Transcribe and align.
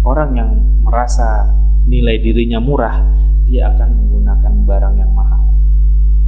orang 0.00 0.32
yang 0.32 0.50
merasa 0.80 1.44
nilai 1.84 2.16
dirinya 2.24 2.56
murah, 2.56 3.04
dia 3.44 3.68
akan 3.68 3.88
menggunakan 4.00 4.52
barang 4.64 4.94
yang 4.96 5.12
mahal 5.12 5.44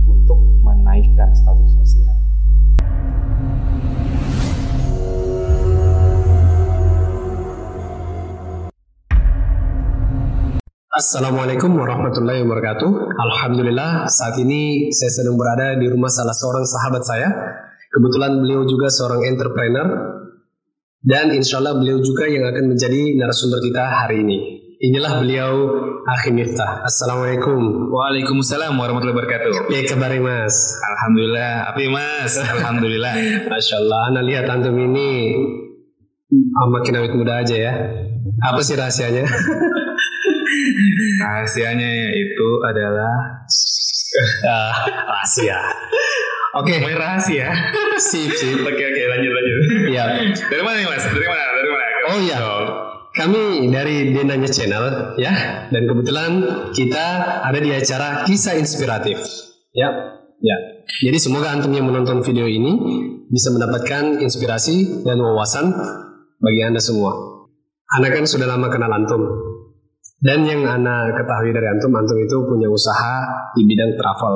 untuk 0.05 0.37
menaikkan 0.61 1.33
status 1.33 1.73
sosial. 1.81 2.13
Assalamualaikum 10.93 11.73
warahmatullahi 11.73 12.45
wabarakatuh. 12.45 12.91
Alhamdulillah 13.17 14.05
saat 14.13 14.37
ini 14.37 14.93
saya 14.93 15.09
sedang 15.17 15.41
berada 15.41 15.81
di 15.81 15.89
rumah 15.89 16.13
salah 16.13 16.37
seorang 16.37 16.69
sahabat 16.69 17.03
saya. 17.09 17.29
Kebetulan 17.89 18.37
beliau 18.37 18.69
juga 18.69 18.93
seorang 18.93 19.25
entrepreneur 19.25 19.89
dan 21.03 21.35
insya 21.35 21.59
Allah 21.59 21.75
beliau 21.75 21.99
juga 21.99 22.31
yang 22.31 22.47
akan 22.47 22.71
menjadi 22.71 23.19
narasumber 23.19 23.59
kita 23.59 23.83
hari 23.91 24.23
ini. 24.23 24.39
Inilah 24.83 25.23
beliau 25.23 25.55
Akhi 26.11 26.35
Miftah. 26.35 26.83
Assalamualaikum. 26.83 27.91
Waalaikumsalam 27.91 28.75
warahmatullahi 28.75 29.15
wabarakatuh. 29.15 29.71
Ya 29.71 29.83
kabar 29.87 30.11
mas. 30.19 30.55
Alhamdulillah, 30.83 31.71
api 31.71 31.85
mas. 31.87 32.33
Alhamdulillah. 32.55 33.15
Masya 33.47 33.77
Allah, 33.79 34.01
anda 34.11 34.23
lihat 34.27 34.47
antum 34.51 34.75
ini 34.79 35.39
makin 36.71 36.99
awet 36.99 37.15
muda 37.15 37.43
aja 37.47 37.55
ya. 37.55 37.73
Apa 38.43 38.63
sih 38.63 38.75
rahasianya? 38.75 39.27
Rahasianya 41.23 41.91
itu 42.15 42.49
adalah 42.67 43.15
Ah, 44.45 44.75
rahasia. 45.09 45.57
Oke, 46.53 46.85
Main 46.85 47.01
rahasia. 47.01 47.49
sip 47.97 48.29
sip. 48.37 48.61
Oke 48.69 48.83
oke 48.85 49.03
lanjut 49.09 49.33
lanjut. 49.33 49.61
Ya. 49.89 50.05
Dari 50.37 50.61
mana 50.61 50.77
nih 50.85 50.89
mas? 50.89 51.05
Dari 51.09 51.25
mana? 51.25 51.43
Dari 51.49 51.71
mana? 51.73 51.85
Oh 52.13 52.19
iya. 52.21 52.39
Kami 53.13 53.69
dari 53.69 54.13
Denanya 54.17 54.49
Channel 54.49 55.17
ya, 55.21 55.33
dan 55.69 55.83
kebetulan 55.85 56.31
kita 56.73 57.05
ada 57.45 57.61
di 57.61 57.69
acara 57.69 58.25
kisah 58.25 58.57
inspiratif. 58.57 59.21
Ya, 59.77 59.93
ya. 60.41 60.57
Jadi 61.05 61.21
semoga 61.21 61.53
antum 61.53 61.77
yang 61.77 61.85
menonton 61.89 62.25
video 62.25 62.49
ini 62.49 62.73
bisa 63.29 63.53
mendapatkan 63.53 64.17
inspirasi 64.17 65.05
dan 65.05 65.21
wawasan 65.21 65.77
bagi 66.41 66.61
anda 66.65 66.81
semua. 66.81 67.13
Anda 67.93 68.09
kan 68.17 68.25
sudah 68.25 68.49
lama 68.49 68.73
kenal 68.73 68.89
antum. 68.89 69.21
Dan 70.17 70.49
yang 70.49 70.65
anda 70.65 71.13
ketahui 71.13 71.53
dari 71.53 71.69
antum, 71.69 71.93
antum 71.93 72.17
itu 72.17 72.37
punya 72.49 72.73
usaha 72.73 73.15
di 73.53 73.69
bidang 73.69 73.93
travel. 74.01 74.35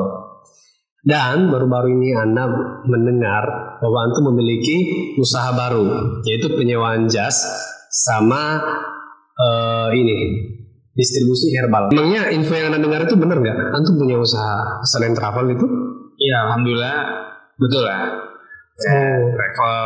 Dan 1.06 1.54
baru-baru 1.54 1.94
ini 1.94 2.10
Anda 2.18 2.50
mendengar 2.82 3.78
bahwa 3.78 3.98
Antum 4.10 4.34
memiliki 4.34 5.14
usaha 5.22 5.54
baru, 5.54 6.18
yaitu 6.26 6.50
penyewaan 6.58 7.06
jas 7.06 7.46
sama 7.94 8.58
eh, 9.38 9.88
ini 9.94 10.16
distribusi 10.98 11.54
herbal. 11.54 11.94
Emangnya 11.94 12.26
info 12.34 12.58
yang 12.58 12.74
Anda 12.74 12.82
dengar 12.82 13.06
itu 13.06 13.14
benar 13.14 13.38
nggak? 13.38 13.58
Antum 13.70 14.02
punya 14.02 14.18
usaha 14.18 14.82
selain 14.82 15.14
travel 15.14 15.46
itu? 15.54 15.66
Iya 16.18 16.50
alhamdulillah 16.50 16.96
betul 17.54 17.86
lah. 17.86 18.02
Oh. 18.82 19.18
Travel 19.30 19.78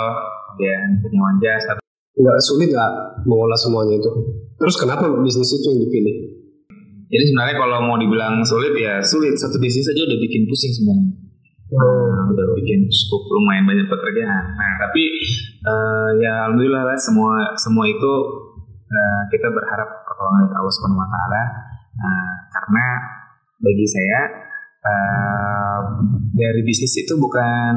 kemudian 0.57 0.89
penyewaan 1.05 1.37
jasa. 1.37 1.73
Nggak 2.17 2.39
sulit 2.41 2.69
nggak 2.73 2.93
mengolah 3.29 3.61
semuanya 3.61 4.01
itu? 4.01 4.11
Terus 4.57 4.77
kenapa 4.81 5.05
bisnis 5.21 5.53
itu 5.53 5.69
yang 5.69 5.81
dipilih? 5.85 6.40
Jadi 7.11 7.25
sebenarnya 7.27 7.57
kalau 7.59 7.79
mau 7.83 7.99
dibilang 7.99 8.41
sulit 8.47 8.71
ya 8.79 9.03
sulit. 9.03 9.35
Satu 9.35 9.59
bisnis 9.59 9.91
aja 9.91 10.07
udah 10.07 10.19
bikin 10.23 10.47
pusing 10.47 10.71
sebenarnya. 10.71 11.11
Nah, 11.71 12.23
udah 12.35 12.47
bikin 12.59 12.87
cukup 12.87 13.23
lumayan 13.35 13.67
banyak 13.67 13.87
pekerjaan. 13.91 14.45
Nah, 14.55 14.75
tapi 14.79 15.03
eh, 15.67 16.11
ya 16.23 16.47
alhamdulillah 16.47 16.87
lah 16.87 16.99
semua 16.99 17.55
semua 17.59 17.87
itu 17.91 18.13
eh, 18.87 19.23
kita 19.35 19.51
berharap 19.51 20.07
pertolongan 20.07 20.51
dari 20.51 20.57
Allah 20.59 20.75
Subhanahu 20.75 21.03
wa 21.03 21.11
taala 21.11 21.43
Nah, 22.01 22.33
karena 22.49 22.87
bagi 23.61 23.85
saya 23.85 24.21
eh, 24.81 25.81
dari 26.33 26.61
bisnis 26.65 26.97
itu 26.97 27.13
bukan 27.21 27.77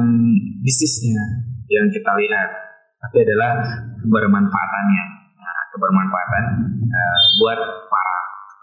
bisnisnya 0.64 1.44
yang 1.68 1.86
kita 1.92 2.12
lihat, 2.24 2.50
tapi 3.04 3.20
adalah 3.20 3.52
kebermanfaatannya. 4.00 5.04
Nah, 5.36 5.60
kebermanfaatan 5.76 6.44
eh, 6.88 7.18
buat 7.36 7.60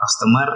customer, 0.02 0.50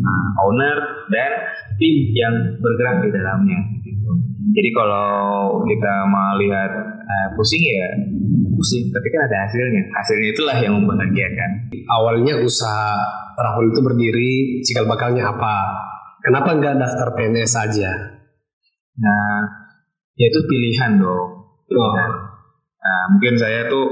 nah, 0.00 0.26
owner 0.48 0.78
dan 1.12 1.30
tim 1.76 1.96
yang 2.16 2.34
bergerak 2.56 3.04
di 3.04 3.10
dalamnya. 3.12 3.60
Gitu. 3.84 4.10
Jadi 4.56 4.70
kalau 4.72 5.60
kita 5.68 5.94
mau 6.08 6.40
lihat 6.40 6.72
eh, 7.04 7.28
pusing 7.36 7.60
ya 7.60 7.88
pusing, 8.58 8.90
tapi 8.90 9.06
kan 9.14 9.30
ada 9.30 9.46
hasilnya. 9.46 9.82
Hasilnya 9.94 10.28
itulah 10.34 10.56
yang 10.58 10.74
membahagiakan. 10.82 11.50
Awalnya 11.86 12.42
usaha 12.42 12.98
travel 13.38 13.70
itu 13.70 13.80
berdiri, 13.86 14.32
cikal 14.66 14.90
bakalnya 14.90 15.30
apa? 15.30 15.56
Kenapa 16.18 16.58
nggak 16.58 16.74
daftar 16.82 17.14
PNS 17.14 17.50
saja? 17.54 17.90
Nah, 18.98 19.38
ya 20.18 20.26
itu 20.26 20.40
pilihan 20.50 20.98
dong. 20.98 21.46
Pilihan. 21.70 22.10
Nah, 22.82 23.04
mungkin 23.14 23.38
saya 23.38 23.70
tuh 23.70 23.86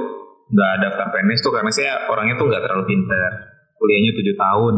nggak 0.51 0.73
daftar 0.83 1.07
PNS 1.15 1.41
tuh 1.47 1.53
karena 1.55 1.71
saya 1.71 1.93
orangnya 2.11 2.35
tuh 2.35 2.51
nggak 2.51 2.63
terlalu 2.67 2.85
pinter. 2.91 3.46
Kuliahnya 3.77 4.13
tujuh 4.17 4.35
tahun. 4.37 4.75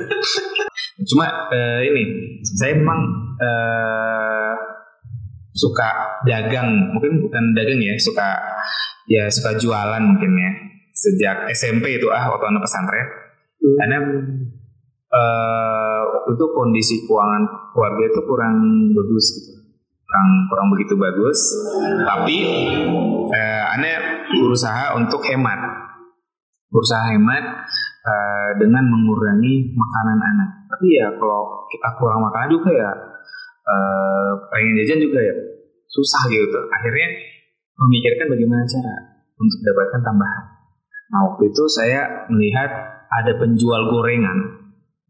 Cuma 1.08 1.26
eh, 1.50 1.80
ini, 1.88 2.02
saya 2.44 2.76
memang 2.76 3.00
eh, 3.40 4.52
suka 5.56 6.20
dagang. 6.28 6.68
Mungkin 6.92 7.24
bukan 7.24 7.44
dagang 7.56 7.80
ya, 7.80 7.96
suka 7.96 8.36
ya 9.08 9.26
suka 9.32 9.56
jualan 9.56 10.02
mungkin 10.04 10.32
ya. 10.36 10.50
Sejak 10.92 11.48
SMP 11.56 11.96
itu 11.96 12.12
ah 12.12 12.28
waktu 12.28 12.52
anak 12.52 12.62
pesantren. 12.68 13.06
Karena 13.58 13.98
eh, 15.12 16.00
waktu 16.12 16.30
itu 16.36 16.46
kondisi 16.52 16.94
keuangan 17.08 17.42
keluarga 17.72 18.04
itu 18.08 18.20
kurang 18.28 18.56
bagus 18.92 19.26
gitu 19.40 19.52
kurang 20.12 20.30
kurang 20.52 20.66
begitu 20.76 20.94
bagus 21.00 21.38
tapi 22.04 22.36
eh, 23.32 23.64
aneh 23.72 24.28
berusaha 24.28 24.92
untuk 25.00 25.24
hemat 25.24 25.56
berusaha 26.68 27.16
hemat 27.16 27.44
eh, 28.02 28.50
dengan 28.58 28.84
mengurangi 28.90 29.70
makanan 29.74 30.18
anak. 30.18 30.50
Tapi 30.70 30.86
ya 30.98 31.08
kalau 31.14 31.66
kita 31.70 31.88
kurang 31.98 32.26
makanan 32.26 32.48
juga 32.50 32.70
ya 32.74 32.90
eh, 33.66 34.30
pengen 34.50 34.78
jajan 34.82 35.00
juga 35.02 35.20
ya 35.22 35.34
susah 35.86 36.22
gitu. 36.30 36.58
Akhirnya 36.72 37.08
memikirkan 37.78 38.26
bagaimana 38.32 38.64
cara 38.66 38.94
untuk 39.38 39.58
mendapatkan 39.62 40.00
tambahan. 40.02 40.44
Nah 41.12 41.20
waktu 41.28 41.42
itu 41.52 41.62
saya 41.68 42.26
melihat 42.32 42.70
ada 43.12 43.32
penjual 43.36 43.92
gorengan. 43.92 44.38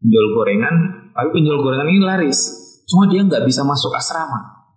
Penjual 0.03 0.27
gorengan 0.35 0.75
tapi 1.15 1.29
penjual 1.31 1.61
gorengan 1.63 1.87
ini 1.87 2.01
laris. 2.03 2.39
Cuma 2.89 3.07
dia 3.07 3.23
nggak 3.23 3.47
bisa 3.47 3.63
masuk 3.63 3.95
asrama. 3.95 4.67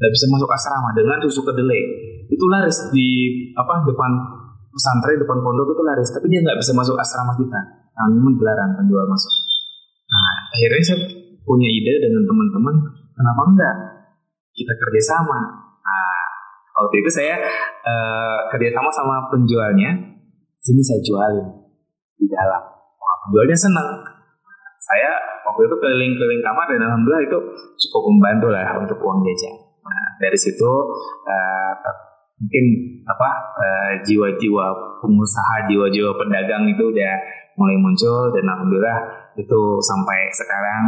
Nggak 0.00 0.12
bisa 0.16 0.26
masuk 0.32 0.48
asrama 0.48 0.88
dengan 0.96 1.20
susu 1.20 1.44
kedelai. 1.44 1.82
Itu 2.30 2.44
laris 2.48 2.88
di 2.94 3.08
apa 3.52 3.84
depan 3.84 4.39
pesantren 4.70 5.18
depan 5.18 5.38
pondok 5.42 5.74
itu 5.74 5.82
laris 5.82 6.10
tapi 6.14 6.26
dia 6.30 6.40
nggak 6.42 6.58
bisa 6.62 6.72
masuk 6.74 6.94
asrama 6.96 7.34
kita. 7.34 7.60
Nah 7.90 8.06
memang 8.10 8.38
dilarang 8.38 8.70
penjual 8.78 9.04
masuk. 9.06 9.32
Nah 10.06 10.34
akhirnya 10.54 10.82
saya 10.82 10.98
punya 11.42 11.68
ide 11.68 11.94
dengan 11.98 12.22
teman-teman 12.26 12.74
kenapa 13.14 13.42
enggak? 13.50 13.76
Kita 14.54 14.72
kerjasama 14.78 15.38
nah 15.80 16.20
waktu 16.80 17.02
itu 17.02 17.10
saya 17.10 17.34
eh, 17.84 18.38
kerjasama 18.54 18.90
sama 18.94 19.26
penjualnya. 19.28 19.90
Sini 20.60 20.84
saya 20.84 21.00
jualin 21.00 21.46
di 22.20 22.28
dalam. 22.28 22.60
Wah, 23.00 23.16
penjualnya 23.24 23.56
senang. 23.56 23.88
Saya 24.80 25.16
waktu 25.48 25.72
itu 25.72 25.76
keliling-keliling 25.80 26.44
kamar 26.44 26.68
dan 26.68 26.84
alhamdulillah 26.84 27.24
itu 27.24 27.38
cukup 27.88 28.12
membantu 28.12 28.52
lah 28.52 28.76
untuk 28.76 29.00
uang 29.00 29.24
jajan. 29.24 29.56
Nah 29.80 30.04
dari 30.20 30.36
situ 30.36 30.72
eh, 31.24 31.72
mungkin 32.40 32.64
apa 33.04 33.28
eh, 33.60 33.92
jiwa-jiwa 34.08 34.66
pengusaha, 35.04 35.68
jiwa-jiwa 35.68 36.10
pedagang 36.16 36.64
itu 36.72 36.88
udah 36.88 37.14
mulai 37.60 37.76
muncul 37.76 38.32
dan 38.32 38.44
alhamdulillah 38.48 38.98
itu 39.36 39.60
sampai 39.84 40.32
sekarang 40.32 40.84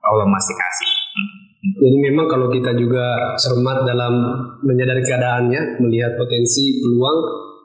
Allah 0.00 0.24
masih 0.28 0.56
kasih. 0.56 0.92
Hmm. 1.12 1.44
Jadi 1.80 1.96
memang 1.96 2.28
kalau 2.28 2.48
kita 2.52 2.76
juga 2.76 3.36
cermat 3.40 3.88
dalam 3.88 4.12
menyadari 4.60 5.00
keadaannya, 5.00 5.80
melihat 5.80 6.12
potensi 6.16 6.80
peluang, 6.80 7.18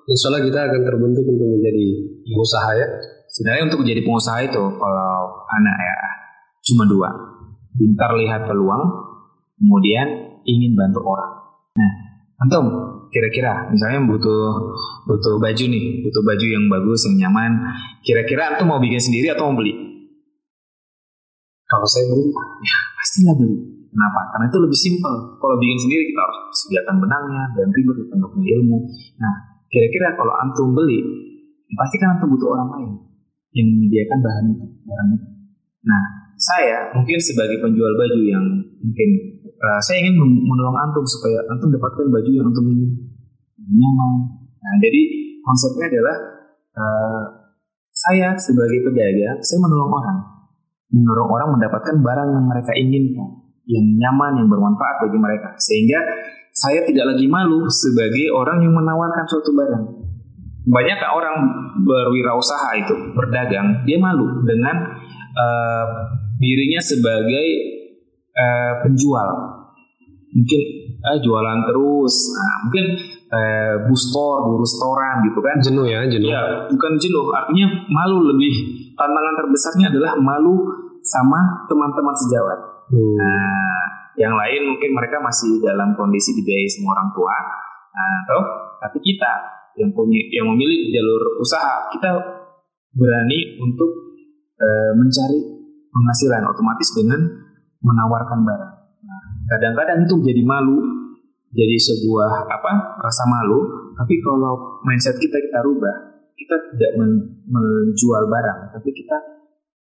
insya 0.07 0.31
Allah 0.31 0.43
kita 0.47 0.59
akan 0.71 0.81
terbentuk 0.87 1.23
untuk 1.27 1.47
menjadi 1.59 1.87
pengusaha 2.23 2.69
ya. 2.79 2.87
Sebenarnya 3.29 3.63
untuk 3.71 3.79
menjadi 3.83 4.01
pengusaha 4.07 4.39
itu 4.47 4.63
kalau 4.79 5.13
anak 5.51 5.77
ya 5.83 5.97
cuma 6.71 6.83
dua, 6.87 7.09
pintar 7.75 8.11
lihat 8.19 8.47
peluang, 8.47 8.83
kemudian 9.59 10.07
ingin 10.47 10.73
bantu 10.79 11.03
orang. 11.03 11.33
Nah, 11.75 11.91
antum 12.39 12.65
kira-kira 13.09 13.67
misalnya 13.73 14.05
butuh 14.05 14.73
butuh 15.09 15.35
baju 15.41 15.63
nih, 15.65 15.85
butuh 16.05 16.23
baju 16.23 16.45
yang 16.45 16.65
bagus, 16.69 16.99
yang 17.09 17.27
nyaman. 17.27 17.51
Kira-kira 18.05 18.55
antum 18.55 18.69
mau 18.69 18.79
bikin 18.79 19.01
sendiri 19.01 19.33
atau 19.33 19.49
mau 19.49 19.59
beli? 19.59 19.73
Kalau 21.69 21.85
saya 21.85 22.09
beli, 22.09 22.33
Ya, 22.65 22.77
pastilah 22.97 23.35
beli. 23.37 23.57
Kenapa? 23.89 24.21
Karena 24.33 24.45
itu 24.49 24.57
lebih 24.61 24.79
simpel. 24.79 25.15
Kalau 25.41 25.55
bikin 25.57 25.79
sendiri 25.81 26.03
kita 26.13 26.21
harus 26.21 26.39
sediakan 26.53 26.95
benangnya 27.01 27.43
dan 27.57 27.67
ribet 27.73 27.97
punya 28.09 28.47
ilmu. 28.61 28.77
Nah, 29.17 29.33
kira-kira 29.69 30.13
kalau 30.13 30.33
antum 30.37 30.77
beli, 30.77 31.01
pasti 31.73 31.97
kan 31.97 32.17
antum 32.17 32.29
butuh 32.29 32.53
orang 32.53 32.69
lain 32.77 32.91
yang 33.57 33.65
menyediakan 33.65 34.17
bahan 34.21 34.45
itu, 34.53 34.65
barang 34.85 35.09
itu. 35.17 35.27
Nah, 35.89 36.03
saya 36.37 36.77
mungkin 36.93 37.17
sebagai 37.17 37.57
penjual 37.65 37.97
baju 37.97 38.21
yang 38.21 38.45
mungkin 38.77 39.09
uh, 39.59 39.79
saya 39.83 40.07
ingin 40.07 40.15
menolong 40.19 40.77
antum 40.79 41.03
supaya 41.03 41.43
antum 41.51 41.69
dapatkan 41.69 42.07
baju 42.07 42.29
yang 42.31 42.47
antum 42.47 42.65
ingin 42.71 42.91
nyaman. 43.59 44.13
Nah, 44.59 44.75
jadi 44.79 45.01
konsepnya 45.43 45.85
adalah 45.91 46.15
uh, 46.75 47.23
saya 47.91 48.31
sebagai 48.39 48.79
pedagang, 48.87 49.39
saya 49.43 49.59
menolong 49.59 49.91
orang, 49.91 50.17
menolong 50.91 51.29
orang 51.29 51.49
mendapatkan 51.59 51.95
barang 51.99 52.29
yang 52.31 52.45
mereka 52.47 52.71
inginkan, 52.75 53.29
yang 53.67 53.85
nyaman, 53.99 54.39
yang 54.39 54.47
bermanfaat 54.47 55.03
bagi 55.03 55.19
mereka, 55.19 55.53
sehingga 55.59 55.99
saya 56.55 56.83
tidak 56.87 57.15
lagi 57.15 57.27
malu 57.27 57.67
sebagai 57.67 58.31
orang 58.31 58.63
yang 58.63 58.73
menawarkan 58.73 59.25
suatu 59.27 59.51
barang. 59.51 59.85
Banyak 60.69 60.99
orang 61.01 61.37
berwirausaha 61.81 62.69
itu 62.79 62.95
berdagang, 63.15 63.83
dia 63.83 63.97
malu 63.99 64.43
dengan 64.47 64.75
uh, 65.35 65.85
dirinya 66.39 66.79
sebagai 66.83 67.78
uh, 68.39 68.73
penjual. 68.87 69.27
Mungkin 70.31 70.61
uh, 71.03 71.17
jualan 71.19 71.59
terus, 71.67 72.15
nah, 72.37 72.55
mungkin 72.63 72.85
uh, 73.27 73.75
bustor, 73.91 74.47
bu 74.47 74.63
restoran 74.63 75.27
gitu 75.27 75.39
kan. 75.43 75.57
Jenuh 75.59 75.85
ya, 75.89 76.07
jenuh. 76.07 76.31
Ya, 76.31 76.69
bukan 76.71 76.95
jenuh, 76.95 77.27
artinya 77.35 77.67
malu 77.91 78.31
lebih. 78.31 78.53
Tantangan 78.95 79.35
terbesarnya 79.43 79.85
adalah 79.91 80.15
malu 80.15 80.55
sama 81.03 81.67
teman-teman 81.67 82.15
sejawat. 82.15 82.59
Hmm. 82.95 83.15
Nah, 83.19 83.83
yang 84.15 84.35
lain 84.35 84.75
mungkin 84.75 84.91
mereka 84.95 85.19
masih 85.19 85.59
dalam 85.59 85.95
kondisi 85.99 86.31
dibiayai 86.39 86.69
semua 86.71 86.95
orang 86.95 87.09
tua. 87.11 87.35
Nah, 87.91 88.17
toh, 88.27 88.45
tapi 88.79 89.03
kita 89.03 89.31
yang 89.79 89.91
punya 89.95 90.19
yang 90.31 90.47
memilih 90.51 90.91
jalur 90.91 91.39
usaha, 91.39 91.87
kita 91.91 92.11
berani 92.91 93.55
untuk 93.63 94.09
Eh, 94.59 94.91
mencari 94.91 95.39
penghasilan 95.87 96.43
otomatis 96.43 96.91
dengan 96.91 97.15
menawarkan 97.83 98.39
barang. 98.43 98.73
Nah, 99.03 99.23
kadang-kadang 99.47 100.03
itu 100.03 100.15
jadi 100.23 100.41
malu, 100.43 100.77
jadi 101.51 101.75
sebuah 101.79 102.47
apa 102.47 103.01
rasa 103.01 103.23
malu. 103.27 103.91
Tapi 103.95 104.15
kalau 104.23 104.83
mindset 104.87 105.19
kita 105.19 105.35
kita 105.35 105.59
rubah, 105.63 105.95
kita 106.35 106.55
tidak 106.75 106.91
men 106.99 107.11
menjual 107.49 108.23
barang, 108.31 108.59
tapi 108.71 108.89
kita 108.95 109.17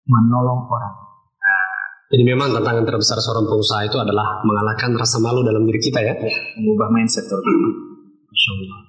menolong 0.09 0.65
orang. 0.65 0.95
Nah, 1.37 1.65
jadi 2.09 2.23
memang 2.25 2.49
tantangan 2.57 2.85
terbesar 2.89 3.21
seorang 3.21 3.45
pengusaha 3.45 3.85
itu 3.85 3.97
adalah 4.01 4.41
mengalahkan 4.41 4.97
rasa 4.97 5.21
malu 5.21 5.45
dalam 5.45 5.65
diri 5.69 5.81
kita 5.81 6.01
ya. 6.01 6.13
mengubah 6.57 6.89
mindset. 6.89 7.25
Masya 7.29 8.51
Allah. 8.57 8.88